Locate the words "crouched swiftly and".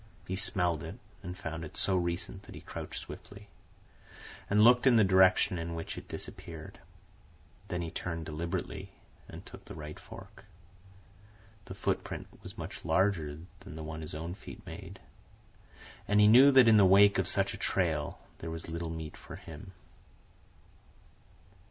2.61-4.63